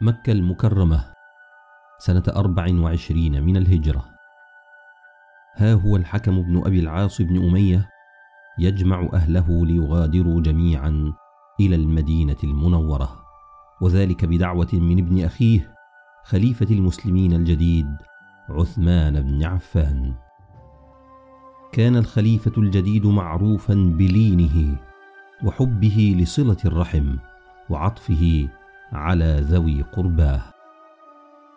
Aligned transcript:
مكة 0.00 0.32
المكرمة 0.32 1.04
سنة 1.98 2.22
أربع 2.28 2.66
وعشرين 2.80 3.42
من 3.42 3.56
الهجرة. 3.56 4.04
ها 5.54 5.74
هو 5.74 5.96
الحكم 5.96 6.42
بن 6.42 6.62
أبي 6.66 6.80
العاص 6.80 7.22
بن 7.22 7.48
أمية 7.48 7.88
يجمع 8.58 9.08
أهله 9.12 9.66
ليغادروا 9.66 10.40
جميعا 10.40 11.12
إلى 11.60 11.76
المدينة 11.76 12.36
المنورة 12.44 13.24
وذلك 13.80 14.24
بدعوة 14.24 14.68
من 14.72 14.98
ابن 14.98 15.24
أخيه 15.24 15.74
خليفة 16.24 16.66
المسلمين 16.70 17.32
الجديد 17.32 17.96
عثمان 18.48 19.20
بن 19.20 19.44
عفان. 19.44 20.14
كان 21.72 21.96
الخليفة 21.96 22.52
الجديد 22.58 23.06
معروفا 23.06 23.74
بلينه 23.74 24.76
وحبه 25.44 26.16
لصلة 26.18 26.56
الرحم 26.64 27.16
وعطفه 27.70 28.48
على 28.92 29.44
ذوي 29.50 29.82
قرباه. 29.82 30.42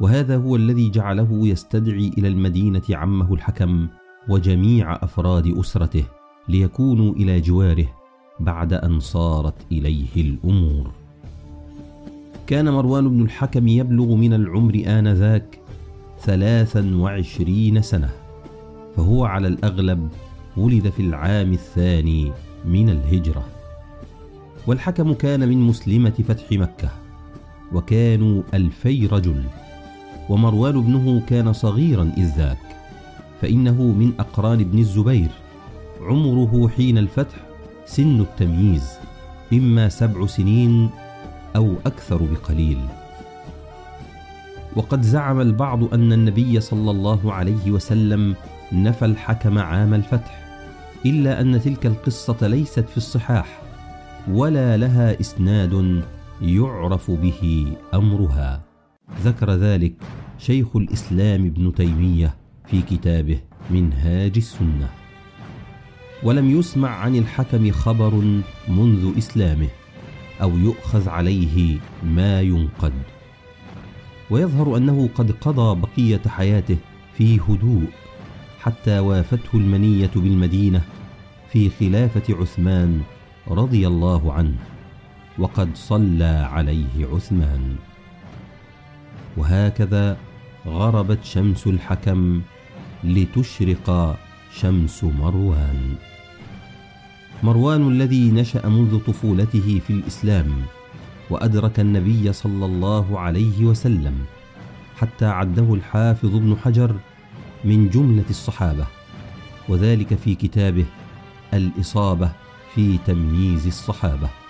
وهذا 0.00 0.36
هو 0.36 0.56
الذي 0.56 0.90
جعله 0.90 1.28
يستدعي 1.32 2.12
إلى 2.18 2.28
المدينة 2.28 2.82
عمه 2.90 3.34
الحكم 3.34 3.88
وجميع 4.28 4.94
أفراد 4.94 5.58
أسرته 5.58 6.04
ليكونوا 6.48 7.12
إلى 7.12 7.40
جواره 7.40 7.86
بعد 8.40 8.72
أن 8.72 9.00
صارت 9.00 9.54
إليه 9.72 10.16
الأمور. 10.16 10.90
كان 12.46 12.72
مروان 12.72 13.08
بن 13.08 13.22
الحكم 13.22 13.68
يبلغ 13.68 14.14
من 14.14 14.32
العمر 14.34 14.82
آنذاك 14.86 15.58
ثلاثا 16.20 16.96
وعشرين 16.96 17.82
سنة 17.82 18.10
فهو 18.96 19.24
على 19.24 19.48
الأغلب 19.48 20.08
ولد 20.56 20.88
في 20.88 21.02
العام 21.02 21.52
الثاني 21.52 22.32
من 22.64 22.90
الهجرة. 22.90 23.44
والحكم 24.66 25.12
كان 25.12 25.48
من 25.48 25.60
مسلمة 25.60 26.10
فتح 26.28 26.52
مكة. 26.52 27.03
وكانوا 27.74 28.42
ألفي 28.54 29.06
رجل. 29.06 29.44
ومروان 30.28 30.76
ابنه 30.76 31.22
كان 31.26 31.52
صغيرا 31.52 32.12
إذ 32.16 32.36
ذاك. 32.36 32.76
فإنه 33.42 33.82
من 33.82 34.12
أقران 34.18 34.60
ابن 34.60 34.78
الزبير. 34.78 35.28
عمره 36.00 36.68
حين 36.68 36.98
الفتح 36.98 37.36
سن 37.86 38.20
التمييز. 38.20 38.90
إما 39.52 39.88
سبع 39.88 40.26
سنين 40.26 40.90
أو 41.56 41.74
أكثر 41.86 42.22
بقليل. 42.22 42.78
وقد 44.76 45.02
زعم 45.02 45.40
البعض 45.40 45.94
أن 45.94 46.12
النبي 46.12 46.60
صلى 46.60 46.90
الله 46.90 47.32
عليه 47.32 47.70
وسلم 47.70 48.34
نفى 48.72 49.04
الحكم 49.04 49.58
عام 49.58 49.94
الفتح 49.94 50.44
إلا 51.06 51.40
أن 51.40 51.60
تلك 51.60 51.86
القصة 51.86 52.46
ليست 52.46 52.88
في 52.88 52.96
الصحاح 52.96 53.62
ولا 54.30 54.76
لها 54.76 55.20
إسناد 55.20 56.02
يعرف 56.42 57.10
به 57.10 57.72
أمرها. 57.94 58.62
ذكر 59.22 59.50
ذلك 59.50 59.94
شيخ 60.38 60.76
الإسلام 60.76 61.46
ابن 61.46 61.74
تيمية 61.74 62.36
في 62.66 62.82
كتابه 62.82 63.40
منهاج 63.70 64.32
السنة. 64.36 64.88
ولم 66.22 66.58
يسمع 66.58 66.88
عن 66.88 67.16
الحكم 67.16 67.70
خبر 67.70 68.42
منذ 68.68 69.12
إسلامه 69.18 69.68
أو 70.42 70.50
يؤخذ 70.58 71.08
عليه 71.08 71.78
ما 72.02 72.40
ينقد. 72.40 72.92
ويظهر 74.30 74.76
أنه 74.76 75.08
قد 75.14 75.30
قضى 75.30 75.80
بقية 75.80 76.20
حياته 76.26 76.76
في 77.16 77.40
هدوء 77.40 77.86
حتى 78.60 78.98
وافته 78.98 79.48
المنية 79.54 80.10
بالمدينة 80.16 80.82
في 81.48 81.70
خلافة 81.70 82.34
عثمان 82.34 83.00
رضي 83.48 83.86
الله 83.86 84.32
عنه. 84.32 84.73
وقد 85.38 85.76
صلى 85.76 86.48
عليه 86.52 87.06
عثمان. 87.12 87.76
وهكذا 89.36 90.16
غربت 90.66 91.24
شمس 91.24 91.66
الحكم 91.66 92.42
لتشرق 93.04 94.16
شمس 94.52 95.04
مروان. 95.04 95.94
مروان 97.42 97.88
الذي 97.88 98.30
نشأ 98.30 98.68
منذ 98.68 98.98
طفولته 98.98 99.80
في 99.86 99.92
الإسلام 99.92 100.62
وأدرك 101.30 101.80
النبي 101.80 102.32
صلى 102.32 102.64
الله 102.66 103.20
عليه 103.20 103.64
وسلم 103.64 104.24
حتى 104.96 105.26
عده 105.26 105.74
الحافظ 105.74 106.34
ابن 106.36 106.56
حجر 106.64 106.96
من 107.64 107.88
جملة 107.88 108.24
الصحابة 108.30 108.86
وذلك 109.68 110.14
في 110.14 110.34
كتابه 110.34 110.84
الإصابة 111.54 112.32
في 112.74 112.98
تمييز 113.06 113.66
الصحابة. 113.66 114.43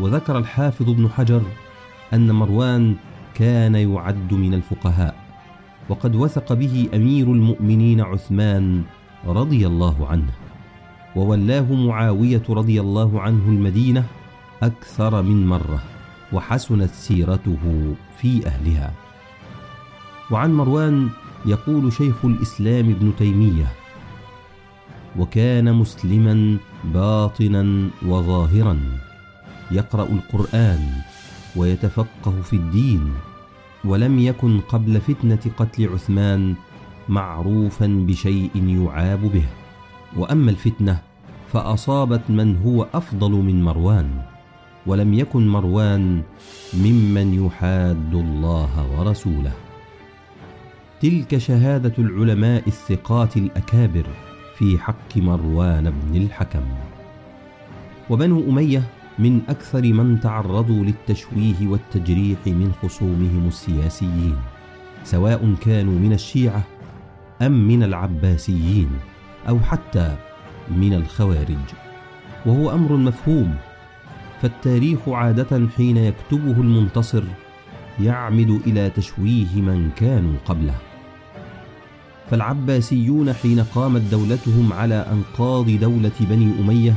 وذكر 0.00 0.38
الحافظ 0.38 0.90
ابن 0.90 1.08
حجر 1.08 1.42
أن 2.12 2.32
مروان 2.32 2.96
كان 3.34 3.74
يعد 3.74 4.34
من 4.34 4.54
الفقهاء 4.54 5.14
وقد 5.88 6.14
وثق 6.14 6.52
به 6.52 6.88
أمير 6.94 7.26
المؤمنين 7.26 8.00
عثمان 8.00 8.82
رضي 9.26 9.66
الله 9.66 10.06
عنه 10.08 10.30
وولاه 11.16 11.72
معاوية 11.72 12.42
رضي 12.48 12.80
الله 12.80 13.20
عنه 13.20 13.48
المدينة 13.48 14.04
أكثر 14.62 15.22
من 15.22 15.46
مرة 15.46 15.82
وحسنت 16.32 16.90
سيرته 16.90 17.94
في 18.18 18.46
أهلها. 18.46 18.92
وعن 20.30 20.52
مروان 20.54 21.08
يقول 21.46 21.92
شيخ 21.92 22.24
الإسلام 22.24 22.90
ابن 22.90 23.12
تيمية 23.18 23.66
وكان 25.18 25.74
مسلما 25.74 26.56
باطنا 26.84 27.88
وظاهرا 28.06 28.78
يقرأ 29.70 30.08
القرآن 30.08 30.92
ويتفقه 31.56 32.34
في 32.42 32.56
الدين 32.56 33.14
ولم 33.84 34.18
يكن 34.18 34.60
قبل 34.60 35.00
فتنة 35.00 35.38
قتل 35.58 35.88
عثمان 35.88 36.54
معروفا 37.08 37.86
بشيء 37.86 38.50
يعاب 38.54 39.20
به. 39.20 39.44
وأما 40.16 40.50
الفتنة 40.50 40.98
فأصابت 41.52 42.22
من 42.28 42.56
هو 42.56 42.86
أفضل 42.94 43.30
من 43.30 43.62
مروان 43.62 44.22
ولم 44.86 45.14
يكن 45.14 45.48
مروان 45.48 46.22
ممن 46.74 47.44
يحاد 47.46 48.14
الله 48.14 48.98
ورسوله. 48.98 49.52
تلك 51.00 51.38
شهادة 51.38 51.92
العلماء 51.98 52.62
الثقات 52.66 53.36
الأكابر 53.36 54.06
في 54.58 54.78
حق 54.78 55.16
مروان 55.16 55.90
بن 55.90 56.22
الحكم. 56.22 56.64
وبنو 58.10 58.50
أمية 58.50 58.82
من 59.18 59.40
أكثر 59.48 59.82
من 59.82 60.20
تعرضوا 60.20 60.84
للتشويه 60.84 61.66
والتجريح 61.66 62.38
من 62.46 62.72
خصومهم 62.82 63.48
السياسيين 63.48 64.36
سواء 65.04 65.54
كانوا 65.60 65.98
من 65.98 66.12
الشيعة 66.12 66.62
أم 67.42 67.68
من 67.68 67.82
العباسيين 67.82 68.90
أو 69.48 69.60
حتى 69.60 70.16
من 70.70 70.94
الخوارج. 70.94 71.64
وهو 72.46 72.70
أمر 72.70 72.96
مفهوم 72.96 73.54
فالتاريخ 74.42 75.08
عادة 75.08 75.68
حين 75.76 75.96
يكتبه 75.96 76.60
المنتصر 76.60 77.22
يعمد 78.00 78.60
إلى 78.66 78.90
تشويه 78.90 79.54
من 79.56 79.90
كانوا 79.96 80.34
قبله. 80.44 80.74
فالعباسيون 82.30 83.32
حين 83.32 83.60
قامت 83.60 84.00
دولتهم 84.00 84.72
على 84.72 85.06
أنقاض 85.12 85.70
دولة 85.70 86.12
بني 86.20 86.52
أمية 86.60 86.94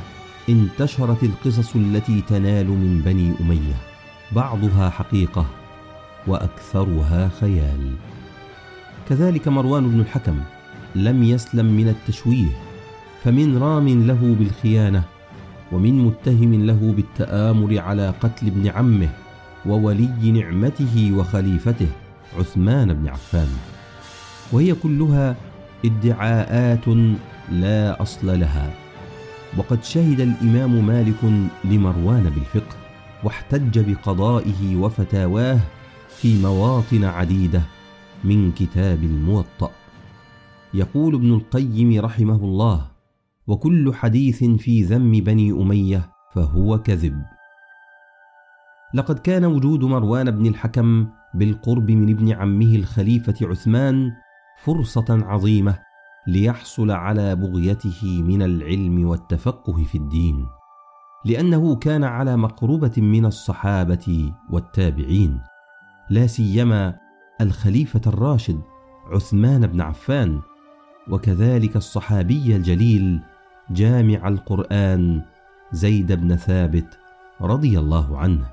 انتشرت 0.49 1.23
القصص 1.23 1.75
التي 1.75 2.21
تنال 2.21 2.67
من 2.67 3.01
بني 3.05 3.33
أمية. 3.41 3.75
بعضها 4.31 4.89
حقيقة 4.89 5.45
وأكثرها 6.27 7.29
خيال. 7.39 7.95
كذلك 9.09 9.47
مروان 9.47 9.89
بن 9.89 9.99
الحكم 9.99 10.39
لم 10.95 11.23
يسلم 11.23 11.65
من 11.65 11.87
التشويه 11.87 12.49
فمن 13.23 13.57
رام 13.57 14.07
له 14.07 14.35
بالخيانة 14.39 15.03
ومن 15.71 16.05
متهم 16.05 16.65
له 16.65 16.93
بالتآمر 16.95 17.79
على 17.79 18.13
قتل 18.21 18.47
ابن 18.47 18.67
عمه 18.67 19.09
وولي 19.65 20.31
نعمته 20.31 21.11
وخليفته 21.15 21.87
عثمان 22.39 22.93
بن 22.93 23.07
عفان. 23.07 23.49
وهي 24.51 24.73
كلها 24.73 25.35
ادعاءات 25.85 26.87
لا 27.51 28.01
أصل 28.01 28.39
لها. 28.39 28.86
وقد 29.57 29.83
شهد 29.83 30.19
الإمام 30.21 30.85
مالك 30.85 31.49
لمروان 31.65 32.23
بالفقه 32.23 32.75
واحتج 33.23 33.79
بقضائه 33.91 34.75
وفتاواه 34.75 35.59
في 36.09 36.41
مواطن 36.41 37.03
عديدة 37.03 37.61
من 38.23 38.51
كتاب 38.51 39.03
الموطأ. 39.03 39.71
يقول 40.73 41.15
ابن 41.15 41.33
القيم 41.33 42.01
رحمه 42.05 42.35
الله 42.35 42.87
وكل 43.47 43.93
حديث 43.93 44.43
في 44.43 44.83
ذم 44.83 45.11
بني 45.11 45.51
أمية 45.51 46.09
فهو 46.33 46.77
كذب 46.77 47.21
لقد 48.93 49.19
كان 49.19 49.45
وجود 49.45 49.83
مروان 49.83 50.31
بن 50.31 50.45
الحكم 50.45 51.07
بالقرب 51.33 51.91
من 51.91 52.09
ابن 52.09 52.31
عمه 52.31 52.75
الخليفة 52.75 53.35
عثمان 53.41 54.11
فرصة 54.63 55.05
عظيمة 55.09 55.86
ليحصل 56.27 56.91
على 56.91 57.35
بغيته 57.35 58.21
من 58.23 58.41
العلم 58.41 59.07
والتفقه 59.07 59.83
في 59.83 59.97
الدين 59.97 60.47
لأنه 61.25 61.75
كان 61.75 62.03
على 62.03 62.37
مقربة 62.37 62.91
من 62.97 63.25
الصحابة 63.25 64.33
والتابعين 64.49 65.41
لا 66.09 66.27
سيما 66.27 66.95
الخليفة 67.41 68.01
الراشد 68.07 68.61
عثمان 69.11 69.67
بن 69.67 69.81
عفان 69.81 70.41
وكذلك 71.09 71.75
الصحابي 71.75 72.55
الجليل 72.55 73.19
جامع 73.71 74.27
القرآن 74.27 75.21
زيد 75.71 76.11
بن 76.11 76.35
ثابت 76.35 76.99
رضي 77.41 77.79
الله 77.79 78.17
عنه 78.17 78.49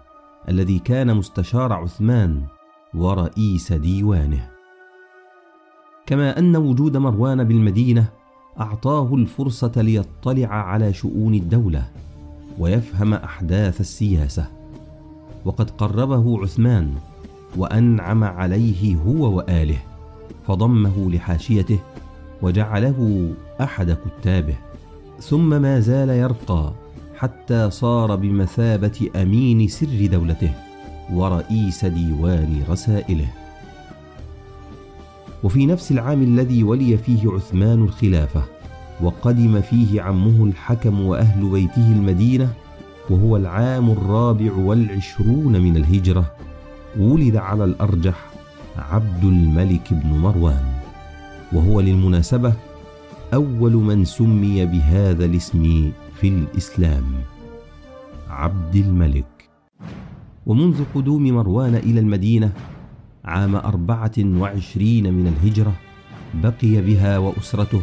الذي 0.48 0.78
كان 0.78 1.16
مستشار 1.16 1.72
عثمان 1.72 2.46
ورئيس 2.94 3.72
ديوانه. 3.72 4.53
كما 6.06 6.38
أن 6.38 6.56
وجود 6.56 6.96
مروان 6.96 7.44
بالمدينة 7.44 8.08
أعطاه 8.60 9.14
الفرصة 9.14 9.72
ليطلع 9.76 10.48
على 10.48 10.92
شؤون 10.92 11.34
الدولة 11.34 11.88
ويفهم 12.58 13.14
أحداث 13.14 13.80
السياسة. 13.80 14.46
وقد 15.44 15.70
قربه 15.70 16.42
عثمان 16.42 16.94
وأنعم 17.56 18.24
عليه 18.24 18.96
هو 18.96 19.36
وآله 19.36 19.78
فضمه 20.46 21.10
لحاشيته 21.10 21.78
وجعله 22.42 23.30
أحد 23.60 23.96
كتابه. 24.20 24.56
ثم 25.20 25.62
ما 25.62 25.80
زال 25.80 26.08
يرقى 26.08 26.72
حتى 27.18 27.70
صار 27.70 28.16
بمثابة 28.16 29.10
أمين 29.16 29.68
سر 29.68 30.06
دولته 30.06 30.52
ورئيس 31.12 31.84
ديوان 31.84 32.62
رسائله. 32.68 33.43
وفي 35.44 35.66
نفس 35.66 35.92
العام 35.92 36.22
الذي 36.22 36.64
ولي 36.64 36.96
فيه 36.96 37.30
عثمان 37.30 37.82
الخلافة 37.82 38.42
وقدم 39.00 39.60
فيه 39.60 40.02
عمه 40.02 40.44
الحكم 40.44 41.00
وأهل 41.00 41.50
بيته 41.50 41.92
المدينة 41.92 42.52
وهو 43.10 43.36
العام 43.36 43.90
الرابع 43.90 44.52
والعشرون 44.52 45.60
من 45.60 45.76
الهجرة 45.76 46.32
ولد 46.98 47.36
على 47.36 47.64
الأرجح 47.64 48.26
عبد 48.76 49.24
الملك 49.24 49.94
بن 49.94 50.10
مروان. 50.10 50.64
وهو 51.52 51.80
للمناسبة 51.80 52.52
أول 53.34 53.72
من 53.72 54.04
سمي 54.04 54.66
بهذا 54.66 55.24
الاسم 55.24 55.92
في 56.20 56.28
الإسلام 56.28 57.04
عبد 58.28 58.76
الملك. 58.76 59.50
ومنذ 60.46 60.84
قدوم 60.94 61.22
مروان 61.22 61.74
إلى 61.74 62.00
المدينة 62.00 62.52
عام 63.24 63.56
أربعة 63.56 64.12
وعشرين 64.18 65.14
من 65.14 65.26
الهجرة 65.26 65.72
بقي 66.34 66.80
بها 66.80 67.18
وأسرته 67.18 67.82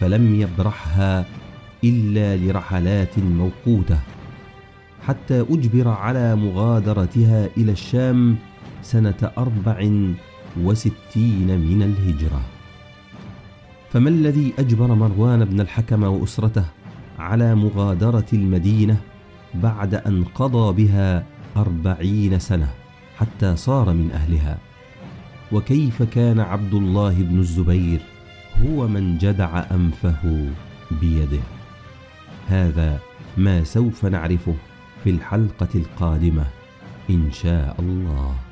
فلم 0.00 0.40
يبرحها 0.40 1.24
إلا 1.84 2.36
لرحلات 2.36 3.18
موقوتة 3.18 3.98
حتى 5.06 5.40
أجبر 5.40 5.88
على 5.88 6.36
مغادرتها 6.36 7.48
إلى 7.56 7.72
الشام 7.72 8.36
سنة 8.82 9.30
أربع 9.38 9.90
وستين 10.62 11.60
من 11.60 11.82
الهجرة. 11.82 12.40
فما 13.90 14.08
الذي 14.08 14.52
أجبر 14.58 14.94
مروان 14.94 15.44
بن 15.44 15.60
الحكم 15.60 16.02
وأسرته 16.02 16.64
على 17.18 17.54
مغادرة 17.54 18.26
المدينة 18.32 18.96
بعد 19.54 19.94
أن 19.94 20.24
قضى 20.24 20.84
بها 20.84 21.24
أربعين 21.56 22.38
سنة 22.38 22.68
حتى 23.16 23.56
صار 23.56 23.92
من 23.92 24.10
أهلها؟ 24.10 24.67
وكيف 25.52 26.02
كان 26.02 26.40
عبد 26.40 26.74
الله 26.74 27.14
بن 27.22 27.38
الزبير 27.38 28.00
هو 28.66 28.88
من 28.88 29.18
جدع 29.18 29.64
أنفه 29.70 30.50
بيده. 31.00 31.42
هذا 32.48 33.00
ما 33.36 33.64
سوف 33.64 34.06
نعرفه 34.06 34.54
في 35.04 35.10
الحلقة 35.10 35.68
القادمة 35.74 36.44
إن 37.10 37.32
شاء 37.32 37.76
الله. 37.78 38.47